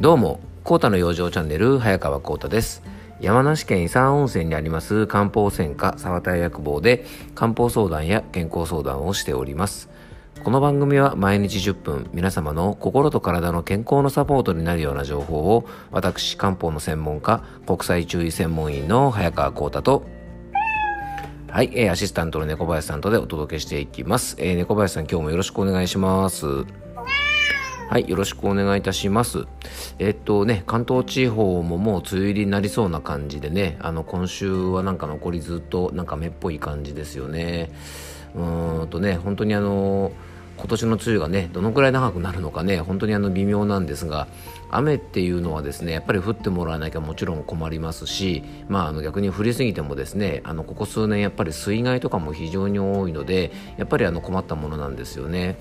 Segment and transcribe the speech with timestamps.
[0.00, 2.84] どうも、コータの養生チャンネル、早川コータです。
[3.20, 9.90] 山梨県伊佐温泉にあります漢方専科沢田薬房で漢方相談や健康相談をしております。
[10.44, 20.06] この番組は毎日10分皆様の心と体の健康のサポートになるような情報を私漢方の専門家国際注意専門員の早川幸太と
[21.50, 26.46] はい、えー、アシスタントの猫林さんとでお届けしていきます、えー、猫林さん今日もよろしくお願いします
[27.88, 29.46] はい、よろしくお願いいたします。
[29.98, 37.70] えっとね、関東地方ももう梅雨入りになりそうな感じでね、あの今週はなんか残りずっとなんか目っぽい感じですよね。
[38.34, 40.12] うーんとね、本当にあの
[40.58, 44.26] 今年の梅雨がねどのくらい長くなるのかね本当にあの微妙なんですが
[44.70, 55.56] 雨っていうのはですねやっぱり降ってもらわなきゃもちろん困りますし、まあ、あの逆に降りすぎてもですねあのここ数年やっぱり水害とかも非常に多いのでやっぱりあの困ったものなんですよね。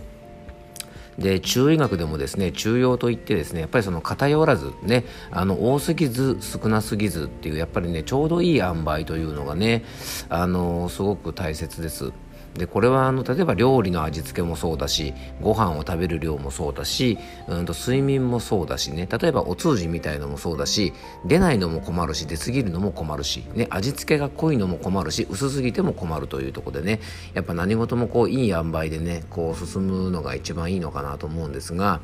[1.18, 9.84] で中医学でもですね中庸といってですねやっぱりその偏らずねあの多すぎず少なすぎずっていうやっぱりねちょうどいい塩梅というのがね
[10.30, 12.12] あのすごく大切です。
[12.58, 19.08] でこれはあの例えば料理の味付けもそうだしご飯を食べる量もそうだし、うん、と睡眠もそうだしね。
[19.08, 20.94] 例えばお通じみたいのもそうだし
[21.26, 27.00] 出ないのも困るし出過ぎるのも困るし、ね、味付けが濃いのも困るし薄すぎても困るというとこでね
[27.34, 32.02] やっぱ何事もこういい塩梅でねこう進むのが一番いいのかなと思うんですが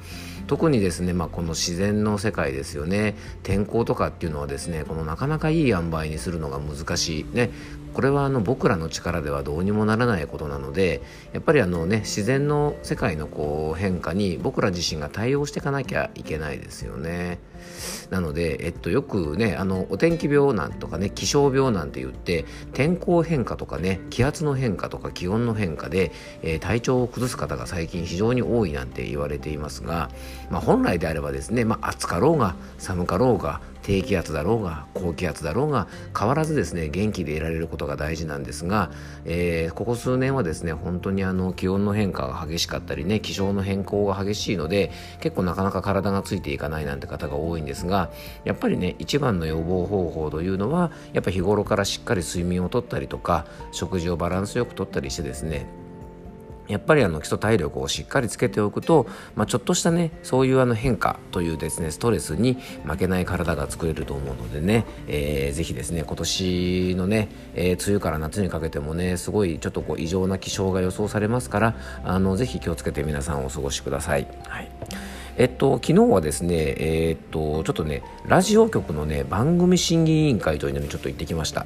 [0.48, 3.16] 特にですね、まあ、この自然の世界ですよね。
[3.44, 7.26] 天候とかっていうのはですねこのなかなかいい塩梅にするのが難しい。
[7.34, 7.52] ね。
[7.94, 17.40] これはあの僕らの力ではどうにもならないことなのでやっぱりあのね自然の世界のこう変化に僕ら自身が対応していかなきゃいけないですよね。
[18.10, 26.12] なので、えっと、よくねあのお天気病なんとかね気象病なんて言って天候変化とかね気圧の変化とか気温の変化で、
[26.42, 30.10] えー、体調を崩す方が最近非常に多いなんて言われていますが、
[30.50, 38.90] まあ、本来であればですね、まあ、暑かろうが寒かろうが低気圧だろうが高気圧だろうが変わらずですね元気でいられることが大事なんですが、
[39.26, 48.10] えー、ここ数年はですね本当にあの気温の変化が激しかったりね気象の変更が激しいので結構なかなか体がついていかないなんて方が多いんですが
[48.46, 55.83] やっぱりね一番の予防方法というのはやっぱ日頃からしっかり睡眠をとったりとか食事をバランスよくとったりしてですね
[56.68, 74.28] やっぱりあの基礎体力をしっかりつけておくと、まあ、ちょっとしたねそういうあの変化というですねストレスに負けない体が作れると思うのでね、えー、ぜひですね今年のね、えー、梅雨から夏にかけてもねすごいちょっとこう異常な気象が予想されますからあのぜひ気をつけて皆さんお過ごしください。
[74.48, 74.72] はい
[75.36, 81.66] えっと、昨日はですね、えー、っと、ちょっとね、ラジオ局のね、番組審議委員会というのにちょっと行ってきました。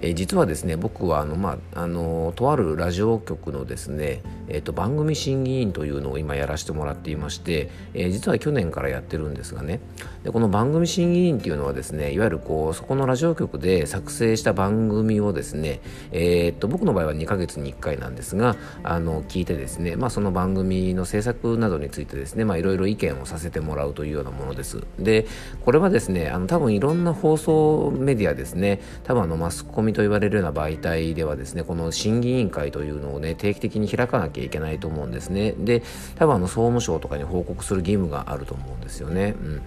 [0.00, 9.80] えー、実はですね僕はあの、まあ、あのとあるラジオ局のですね、えーと、番組審議員というのを今やらせてもらっていまして、えー、実は去年からやってるんですがね
[10.22, 15.80] でこの番組審議員っていうのはですねいわゆるこうそこのラジオ局で作成した番組をですね、
[16.12, 24.82] えーと、僕の場合は2ヶ月に1回なんですがあの聞いてですね、まあ、その番組の制作などについてですねいろいろ意見をさせてもらうというようなものです。
[24.98, 25.26] で
[25.64, 35.82] これはですねあの多分いろんな放送メディアですね多分あのマスコミと言われるような媒体ではですねこの審議委員会というのをね定期的に開かなきゃいけないと思うんですねで
[36.16, 39.34] 多分あの総務省とかに報告する義務があると思うんですよね。
[39.40, 39.62] うん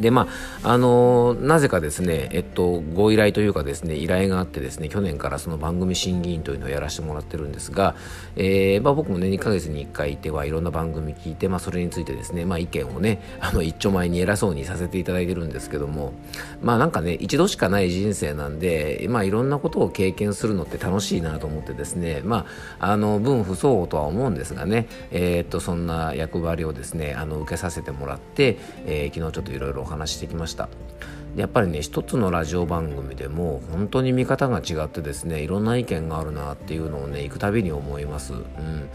[0.00, 0.28] でま
[0.62, 7.96] ああのー、なぜかですね、えっと、ご依頼というかですね依頼があってですね去年からその番組審議員というのをやらせてもらってるんですが、
[8.36, 16.12] えーまあ、僕もね2ヶ月に1回行ってはいろんな番組聞いて、まあ、それについてですね、まあ、意見をねあの一丁前に偉そうにさせていただいてるんですけども
[16.62, 22.46] まあなんかね一度しかない人生なんで、まあ、いろんなことを経験するのって楽しいなと思ってですねま
[22.78, 30.68] ああの分不相応とは思うんですがね、えー、っとそんな役割をですねあの受けさせてもらって、えー、昨日ちょっといろいろ話してきました。
[31.36, 38.88] やっぱりね一つのラジオ番組でも本当に見方が違ってですねいろんな意見があるなっていうのをね行くたびに思います、うん、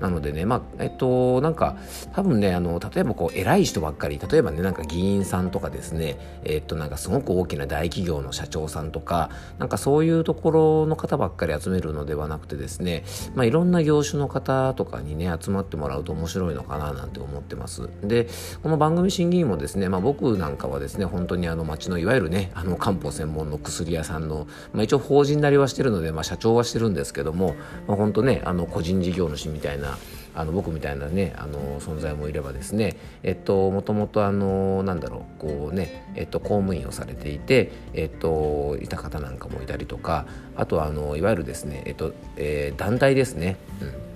[0.00, 1.76] なのでね、まあ、えっと、なんか、
[2.12, 13.04] 多分ね、あの、例えばこう、偉い人ばっかり、例えばね、なんか議員さんとかですね、えっと、なんかすごく大きな大企業の社長さんとか、なんかそういうところの方ばっかり集めるのではなくてですね、
[13.34, 17.88] まあ、いろんな業種の方とかにね、集まってもらうと面白いのかななんて思ってます。
[18.02, 18.28] で、
[18.62, 27.54] この番組審議員もですね、まあ、僕なんかはですね、本当にあの、町のいわゆるね、あの、漢方専門の薬屋さんの、まあ、一応法人なりはしてるので、まあ、社長はしてるんですけども、
[27.86, 29.89] まあ、本当ね、あの、個人事業主みたいな、
[30.34, 40.26] あの僕みたいなねあの存在もいればですねえっともともとあのなんだろうこうねえっと公務員をされていてえっといた方なんかもいたりとか
[40.56, 44.10] あとはあのいわゆるですねえっと、えー、団体ですね、うん。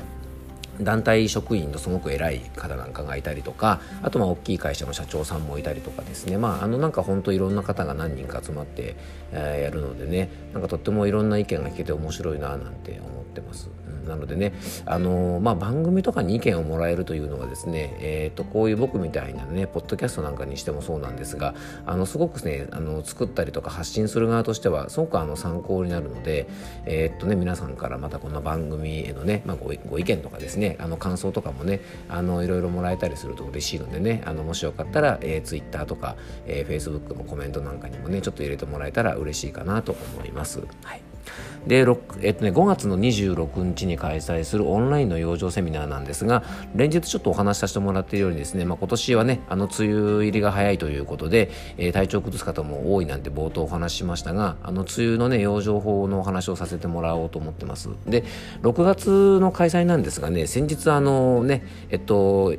[0.81, 8.97] 団体職員のすごく偉い方なんかがいたりとかあとまあ大きい会社の社長さんもいたりとかですねまああのなんか本当いろんな方が何人か集まって、
[9.32, 13.69] えー、やるのでねなんかとってもいろんな意見が聞けて面白いななんて思ってます。
[14.06, 14.53] なのでね、
[14.87, 21.55] あのー、まあ、番組とかに意見をもらえるというのはですね、えーと、こういう僕みたいなねポッドキャストなんかにしてもそうなんですが
[21.87, 26.47] あのすごくねあの作ったりとか発信する側としてはすごくあの参考になるので、
[26.87, 36.16] えーとね、皆さんからまたこの番組へのね、まあ、ごご意見とかですねねあの感想とかもねあのいろいろもらえたりすると嬉しいのでねあのもしよかったら、えー、Twitter とか、
[36.46, 40.61] えー、Facebook のコメントなんかにもねちょっと入れてもらえたら嬉しいかなと思います。
[40.82, 41.13] はい
[41.67, 41.79] で、
[42.21, 46.43] えっとね、5月の26日に開催するオンラインの養生セミナーなんですが
[46.75, 57.88] 連日ちょっとお話しさせてもらっているようにですね、まあ、今年はねあの梅雨入りが早いということで、えー、体調を崩す方も多いなんて冒頭お話ししましたがあの梅雨のね養生法のお話をさせてもらおうと思ってます。
[58.06, 58.25] で
[58.62, 62.55] 6月の開催なんですがね先日あのねえっと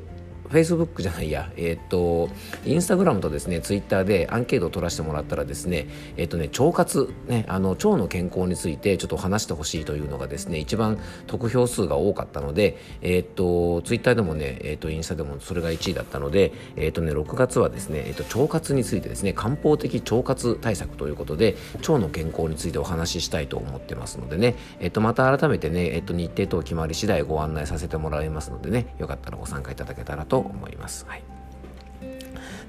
[0.56, 2.30] フェイスブックじゃないや、えっ、と、
[2.64, 5.86] インスタグラムとですね、ツイッターでアンケートを取らせてもらったらですね、
[6.16, 10.98] えっ、とね、腸活、ね、あの、腸の健康についてちょっと話してほしいというのがですね、一番
[11.28, 31.06] 得票数が多かったので、えっ、と、ツイッターでもね、えっ、と、インスタでもそれが1位だったので、えっ、とね、6月はですね、えっ、と、腸活についてですね、漢方的腸活対策ということで、腸の健康についてお話ししたいと思ってますのでね、えっ、と、また改めてね、えっ、と、日程等決まり次第ご案内させてもらいますのでね、よかったらご参加いただけたらと思います。
[31.08, 31.35] はい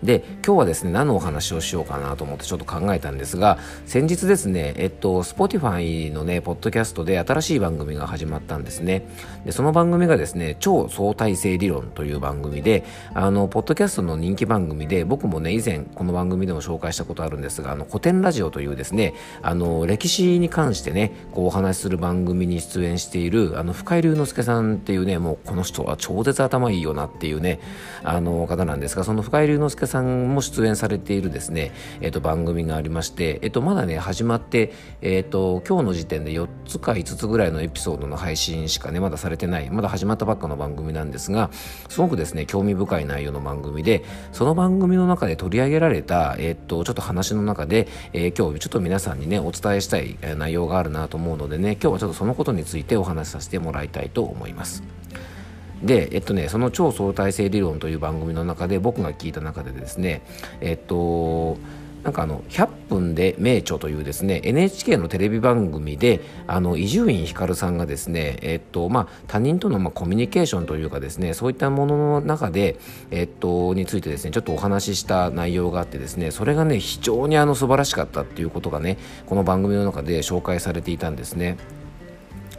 [0.02, 9.06] で今日はですね何のお話をしようかなと思ってちょっと考えたんですが先日ですねえっと Spotify のねポッドキャストで新しい番組が始まったんですね。
[9.44, 12.84] でその番組がですね超相対性理論という番組で
[13.14, 27.60] あのポッドキャストの人気番組で僕もね以前この番組でも紹介したことあるんですがあの古典ラジオというですねあの歴史に関してねこうお話しする番組に出演しているあの深井龍之介さんっていうねもうこの人は超絶頭いいよなっていうね
[28.02, 34.72] あの方なんですがその深井龍之介さんも出演されているですね、えっ、と、番組がありまして、えっ、と、まだね、始まって、
[35.02, 41.50] えっ、と、今日の時点で4つか5つぐらいのエピソードの配信しかね、まだされてない、まだ始まったばっかの番組なんですが、
[41.88, 54.82] すごくですね、興味深い内容の番組で、その番組の中で取り上げられた、えっ、と、ちょっと話の中で、え今日ちょっと皆さんにね、お伝えしたい内容があるなと思うのでね、今日はちょっとそのことについてお話しさせてもらいたいと思います。
[55.82, 60.22] で、えっとね、その超相対性理論という番組の中で僕が聞いた中でですね、
[60.60, 61.58] えっと、
[62.06, 66.20] なんかあの100分で名著というですね NHK のテレビ番組で
[66.76, 72.78] 伊集院光さんがですねえっとまあ他人とのまあコミュニケーションというかですねそういったものの中で
[73.10, 81.56] えっとについてですねちょっとお話しした内容があってですねそれがね非常にあの素晴らしかったっていうことがねこの番組の中で紹介されていたんですね。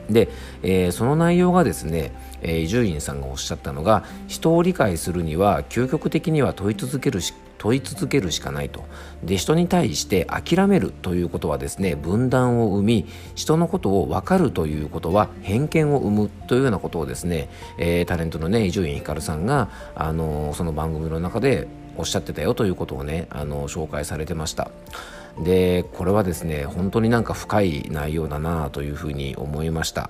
[0.09, 0.29] で、
[0.63, 2.11] えー、その内容がですね
[2.43, 8.85] 伊集院さんがおっしゃったのが人を理解するには究極的には問い続けるし問い続けるしかないと。
[9.23, 13.05] で人に対して諦めるということはですね分断を生み
[13.35, 17.49] 人のことを分かるということは偏見を生むというようなことをですね、
[17.79, 24.71] えー、タレントのね伊集院光さんが、あのー、その番組の中でおっしゃってたよということをね、あの、紹介されてました。
[25.43, 30.09] でこれはですね本当になんか深い内容だなというふうに思いました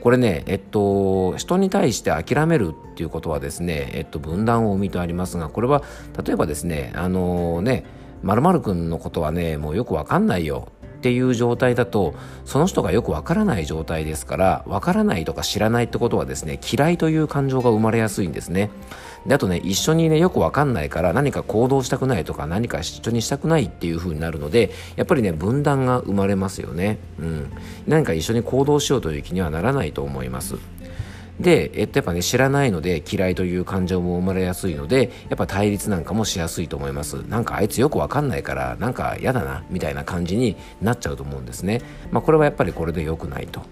[0.00, 5.82] これねえっと人に対して諦めるっていうことはですねえっと分断を生みとありますがこれは
[6.24, 7.84] 例えばですねあのね
[8.22, 10.68] まるくんのことはねもうよくわかんないよ
[11.02, 18.70] っていう状態だとその人がよくわからない状態ですからわからないとか知らないってことはですね嫌いという感情が生まれやすいんですね。
[19.26, 26.98] であとね一緒にねよくわかんないから何か行動したくないとか何か一緒にしたくないっていう風になるのでやっぱりね分断が生まれますよね。
[27.18, 27.52] うん。
[27.88, 30.54] 何か一緒に行動しようという気にはならないと思います。
[31.40, 37.14] で、えっと、やっぱね、知らないので嫌いという感情も生まれやすいので、やっぱ対立なんかもしやすいと思います。
[37.28, 41.80] なんかあいつよくわかんないから、なんか嫌だな、みたいな感じになっちゃうと思うんですね。
[42.10, 43.62] まあ、これはやっぱりこれで良くないと。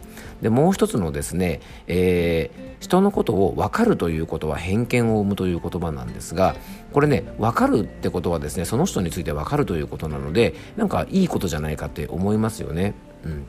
[0.42, 6.56] で、もう一つのですね、えー、人のことを分かるということは偏見を生むという言葉なんですが、
[6.92, 12.94] これね、分かるってことはですね、その人について分かるということなので、なんかいいことじゃないかって思いますよね。
[13.24, 13.44] うん。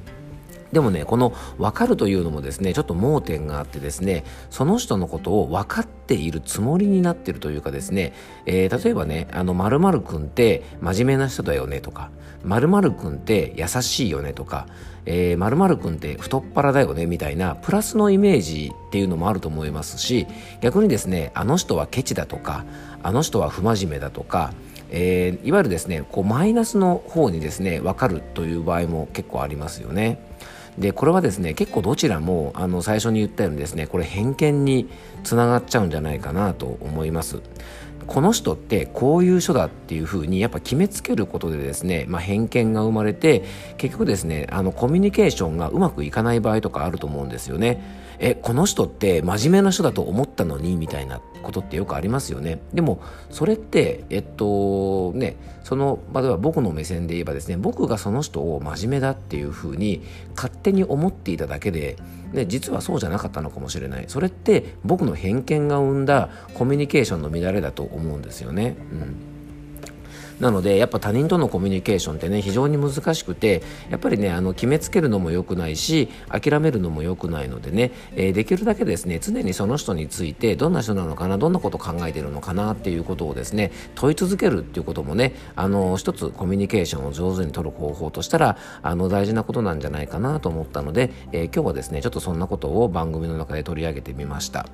[0.71, 8.13] でもね、この分かるというのもですね、ちょっと盲点があってですね、その人のことを分かっているつもりになっているというかですね、
[8.45, 12.09] えー、例えばね、あの、〇〇くんって真面目な人だよねとか、
[12.43, 14.67] 〇〇くんって優しいよねとか、
[15.05, 20.27] えー、〇〇くんって太っ腹だよねみたいなプラスのイメージっていうのもあると思いますし、
[20.61, 22.65] 逆にですね、あの人はケチだとか、
[23.03, 24.53] あの人は不真面目だとか、
[24.91, 30.21] えー、いわゆるですねこうマイナスの方にですね分かるという場合も結構ありますよね。
[30.77, 34.89] でこれはですね結構どちらもあの最初に言ったようにですねこれ偏見に
[35.23, 37.41] つながっちゃうんじゃないかなと思います。
[38.11, 43.45] この人ってこういう人だっていうふうにやっぱ決めつけることでですね、まあ、偏見が生まれて
[43.77, 48.11] 結局ですねあのコミュニケーションがうまくいかない場合とかあると思うんですよね。
[48.19, 52.59] えこの人って真面目な人だと思ったのにみたいなことってよくありますよね。
[52.73, 60.03] でもそれってえっとねその例えば僕の目線で言えばですね僕がその人を真面目だっていうふうに
[60.35, 61.95] 勝手に思っていただけで
[62.33, 68.77] ね、実はそうじゃなかったのかもしれないそれって僕の偏見が生んだコミュニケーションの乱れだと思うんですよね。
[68.91, 69.30] うん
[70.39, 94.65] なのでやっぱ他人とのコミュニケーションってね非常に難しくてやっぱりねあの決めつけるのも良くないし諦めるのも良くないのでね、えー、できるだけですね常にその人についてどんな人なのかなどんなことを考えてるのかなっていうことをですね問い続けるっていうこともねあの一つコミュニケーションを上手に取る方法としたらあの大事なことなんじゃないかなと思ったので、えー、今日はですねちょっとそんなことを番組の中で取り上げてみました。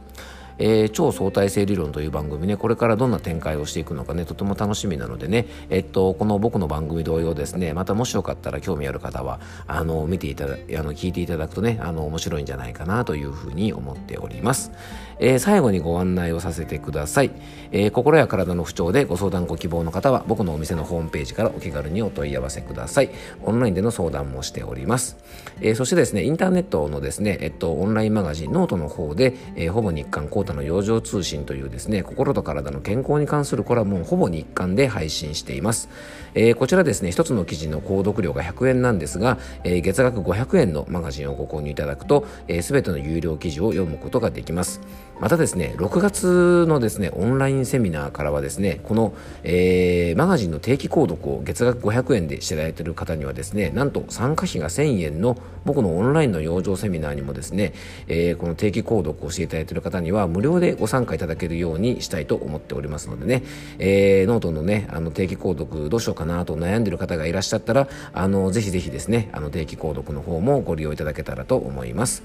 [0.60, 14.72] えー、超相対性理論という番組ねこれからどんな展開をしていくのかねとても楽しみなのでねえっとこの僕の番組同様ですねまたもしよかったら興味ある方はあの見ていただあの聞いていただくとねあの面白いんじゃないかなというふうに思っております、
[15.20, 17.32] えー、最後にご案内をさせてください、
[17.72, 23.10] えー、心や体の不調でご相談ご希望の方は僕のお店のホームページからお気軽にお問い合わせください。
[23.44, 25.18] オンラインでの相談もしております、
[25.62, 35.90] えー、そしてですねインターネットのですねえっとオンラインマガジンノートの方で、えー、ほぼ日刊コータの養生通信というですね心と体の健康に関するコラムをほぼ日刊で配信しています、
[36.34, 42.26] えー、こちらですね一つの記事の購読料が100円なんですが、えー、月額500円のマガジンをご購入いただくと
[42.62, 44.82] すべ、えー、ての有料記事を読むことができます。
[45.20, 49.14] またですね6月のですねオンラインセミナーからはですねこの、
[49.44, 55.36] えー、マガジンの定期購読を月額500円でしていただいている方にはですねなんと参加費が1000円の
[55.66, 57.74] 僕のオンラインの養生セミナーにもですね、
[58.08, 63.42] えー、この定期購読をしていただいている方には無無料でご参加いただけるようにしたいと思っておりますのでね、
[63.80, 72.22] えー、ノートのねあの定期購読どうしようかなと悩んでいる方がいらっしゃったらあのぜひぜひですねあの定期購読の方もご利用いただけたらと思います。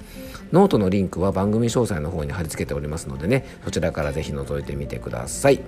[0.53, 5.61] ノートのリンクは番組詳細の方に貼り付けておりますのでねそちらからぜひ覗いてみてください、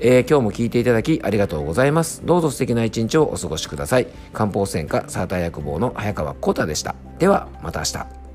[0.00, 2.26] えー、今日も聞いていただきありがとうございます。
[2.26, 4.08] どうぞ素敵な一日をお過ごしください。
[4.32, 6.96] 漢方専科サーター薬房の早川浩太でした。
[7.20, 8.25] ではまた明日。